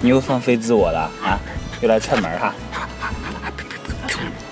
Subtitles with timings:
[0.00, 1.38] 你又放飞自我了啊？
[1.80, 2.54] 又来串门哈？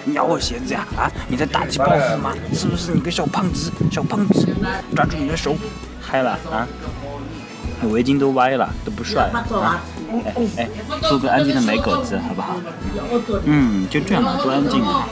[0.04, 0.86] 你咬我鞋子呀！
[0.96, 2.32] 啊，你在打击报复吗？
[2.52, 3.72] 是不是你个小胖子？
[3.90, 4.46] 小胖子，
[4.94, 5.56] 抓住你的手！
[6.00, 6.66] 嗨了啊！
[7.90, 9.82] 围巾都歪了，都不帅了啊！
[10.24, 10.68] 哎哎，
[11.02, 12.56] 做个安静的美狗子好不好？
[13.44, 15.08] 嗯，就这样吧多安静啊！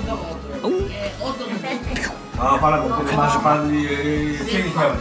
[2.39, 3.87] 啊，发了工资，那是发你
[4.51, 4.95] 这一块不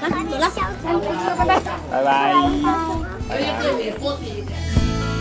[0.00, 0.08] 的。
[1.90, 2.10] 拜拜。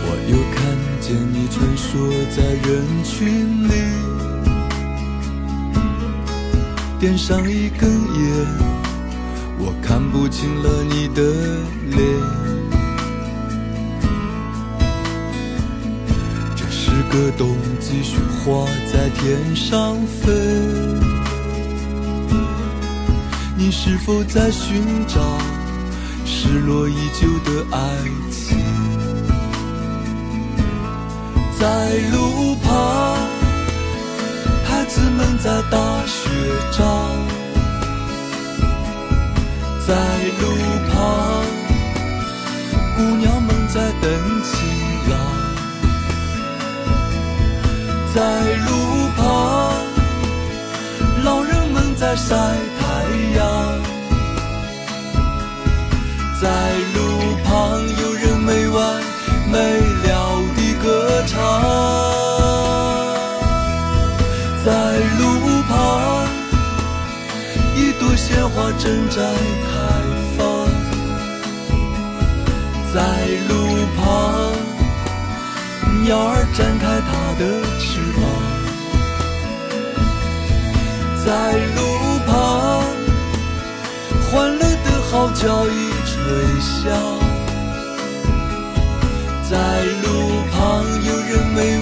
[0.07, 0.57] 我又看
[1.01, 1.84] 见你穿梭
[2.35, 2.70] 在人
[3.03, 3.71] 群里，
[6.99, 8.45] 点上一根烟，
[9.57, 11.21] 我看不清了你的
[11.89, 11.99] 脸。
[16.55, 20.31] 这是个冬季雪花在天上飞，
[23.57, 25.15] 你是否在寻找
[26.25, 27.79] 失落已久的爱
[28.29, 28.57] 情？
[31.57, 31.65] 在
[32.12, 33.17] 路旁，
[34.65, 36.29] 孩子们在打雪
[36.73, 36.84] 仗；
[39.87, 39.95] 在
[40.41, 40.43] 路
[40.91, 41.45] 旁，
[42.97, 44.12] 姑娘们在等
[56.46, 56.51] 在
[56.93, 57.01] 路
[57.43, 59.01] 旁，有人没完
[59.51, 59.57] 没
[60.04, 60.13] 了
[60.55, 60.85] 地歌
[61.26, 61.34] 唱，
[64.63, 64.69] 在
[65.18, 65.24] 路
[65.68, 65.74] 旁，
[67.75, 69.24] 一朵鲜花正在
[69.66, 69.74] 开
[70.38, 70.69] 放，
[72.94, 73.02] 在
[73.50, 73.52] 路
[73.97, 74.06] 旁，
[76.03, 77.44] 鸟儿展开它的
[77.80, 78.22] 翅膀，
[81.25, 81.25] 在
[81.75, 81.80] 路
[82.28, 82.85] 旁，
[84.30, 85.94] 欢乐的号角已
[86.28, 86.90] 微笑。
[89.47, 89.53] 在
[90.02, 90.08] 路
[90.52, 91.75] 旁，有人为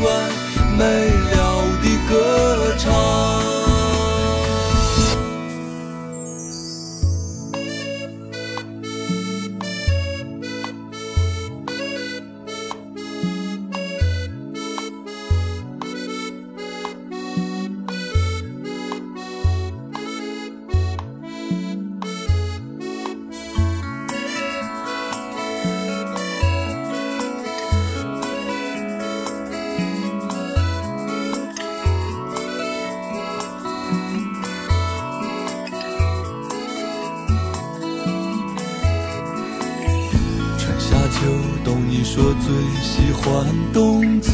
[41.14, 41.20] 秋
[41.64, 42.52] 冬，你说最
[42.82, 44.32] 喜欢冬季，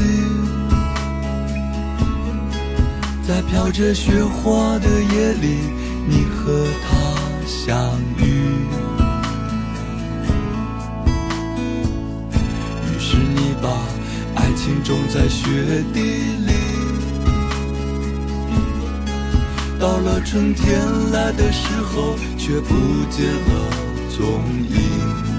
[3.28, 5.60] 在飘着雪花的夜里，
[6.08, 6.96] 你和他
[7.46, 7.76] 相
[8.18, 8.24] 遇。
[12.86, 13.70] 于是你把
[14.36, 16.00] 爱情种在雪地
[16.48, 16.54] 里，
[19.78, 20.80] 到了春天
[21.12, 22.74] 来的时候，却不
[23.12, 23.70] 见了
[24.10, 24.24] 踪
[24.70, 25.39] 影。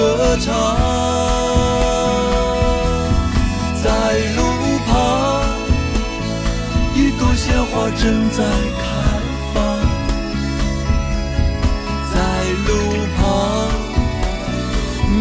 [0.00, 0.48] 歌唱，
[3.82, 3.90] 在
[4.34, 4.40] 路
[4.86, 5.44] 旁，
[6.94, 8.42] 一朵鲜花正在
[8.80, 8.82] 开
[9.52, 9.54] 放，
[12.14, 12.16] 在
[12.66, 12.70] 路
[13.18, 13.20] 旁，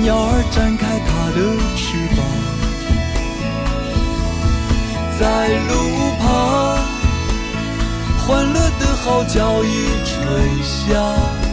[0.02, 1.38] 鸟儿展开它的
[1.76, 1.84] 翅
[2.16, 2.18] 膀，
[5.20, 5.22] 在
[5.68, 5.72] 路
[6.22, 6.26] 旁，
[8.26, 9.68] 欢乐的号角已
[10.06, 10.16] 吹
[10.64, 11.49] 响。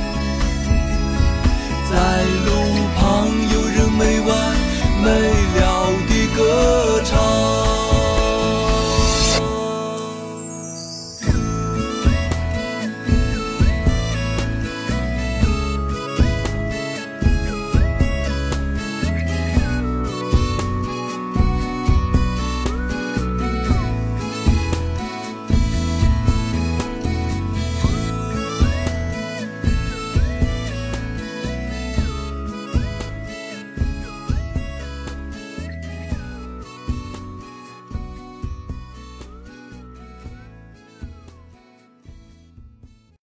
[1.88, 1.94] 在
[2.46, 2.50] 路
[2.96, 4.28] 旁，有人没完
[5.02, 5.06] 没
[5.60, 5.65] 了。